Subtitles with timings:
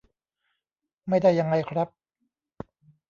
[1.07, 1.87] ไม่ได้ยังไงครับ